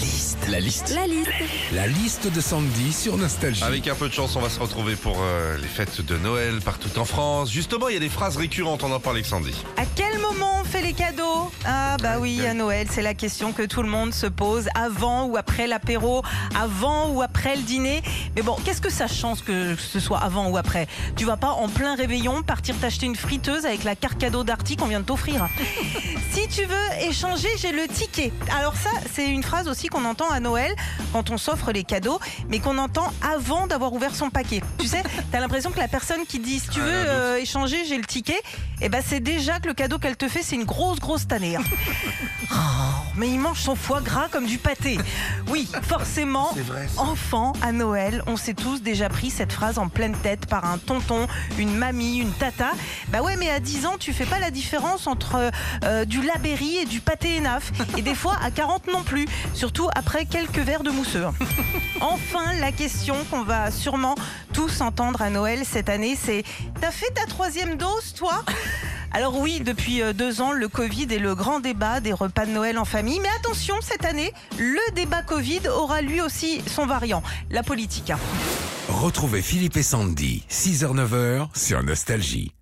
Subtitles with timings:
[0.00, 0.38] liste.
[0.48, 0.94] La liste.
[0.94, 1.30] La liste.
[1.72, 3.62] La liste de Sandy sur Nostalgie.
[3.62, 6.60] Avec un peu de chance, on va se retrouver pour euh, les fêtes de Noël
[6.64, 7.52] partout en France.
[7.52, 9.52] Justement, il y a des phrases récurrentes, on en parle avec Sandy.
[9.76, 11.50] À quel moment on fait les cadeaux?
[11.66, 15.24] Ah bah oui, à Noël, c'est la question que tout le monde se pose avant
[15.24, 16.22] ou après l'apéro,
[16.58, 18.02] avant ou après le dîner.
[18.36, 20.86] Mais bon, qu'est-ce que ça change que ce soit avant ou après?
[21.16, 24.76] Tu vas pas en plein réveillon partir t'acheter une friteuse avec la carte cadeau d'Arty
[24.76, 25.48] qu'on vient de t'offrir.
[26.32, 28.32] si tu veux échanger, j'ai le ticket.
[28.56, 30.72] Alors ça, c'est une phrase aussi qu'on entend à Noël
[31.12, 34.60] quand on s'offre les cadeaux, mais qu'on entend avant d'avoir ouvert son paquet.
[34.78, 35.02] Tu sais,
[35.32, 38.04] t'as l'impression que la personne qui dit si tu Ah, veux euh, échanger, j'ai le
[38.04, 38.40] ticket,
[38.80, 41.56] et ben c'est déjà que le cadeau qu'elle te fait, c'est une grosse grosse tannée.
[41.56, 41.62] hein.
[42.52, 42.56] Oh,
[43.14, 44.98] mais il mange son foie gras comme du pâté.
[45.48, 46.50] Oui, forcément.
[46.52, 47.00] C'est vrai, ça.
[47.02, 50.78] Enfant, à Noël, on s'est tous déjà pris cette phrase en pleine tête par un
[50.78, 51.28] tonton,
[51.58, 52.72] une mamie, une tata.
[53.10, 55.52] Bah ouais, mais à 10 ans, tu fais pas la différence entre
[55.84, 57.70] euh, du labéry et du pâté énaf.
[57.96, 59.28] Et des fois, à 40 non plus.
[59.54, 61.26] Surtout après quelques verres de mousseux.
[62.00, 64.16] Enfin, la question qu'on va sûrement
[64.52, 66.42] tous entendre à Noël cette année, c'est
[66.80, 68.44] T'as fait ta troisième dose, toi?
[69.12, 72.52] Alors oui, depuis euh, deux ans, le Covid est le grand débat des repas de
[72.52, 73.18] Noël en famille.
[73.20, 78.12] Mais attention, cette année, le débat Covid aura lui aussi son variant, la politique.
[78.88, 82.52] Retrouvez Philippe et Sandy, 6h-9h sur Nostalgie.